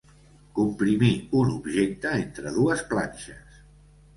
[0.59, 3.61] Comprimir un objecte entre dues planxes.